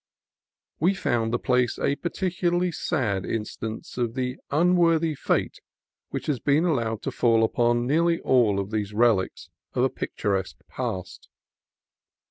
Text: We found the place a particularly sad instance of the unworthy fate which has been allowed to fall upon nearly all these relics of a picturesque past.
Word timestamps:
We 0.79 0.95
found 0.95 1.31
the 1.31 1.37
place 1.37 1.77
a 1.77 1.95
particularly 1.95 2.71
sad 2.71 3.23
instance 3.23 3.99
of 3.99 4.15
the 4.15 4.39
unworthy 4.49 5.13
fate 5.13 5.59
which 6.09 6.25
has 6.25 6.39
been 6.39 6.65
allowed 6.65 7.03
to 7.03 7.11
fall 7.11 7.43
upon 7.43 7.85
nearly 7.85 8.19
all 8.21 8.65
these 8.65 8.93
relics 8.93 9.51
of 9.75 9.83
a 9.83 9.89
picturesque 9.89 10.57
past. 10.67 11.29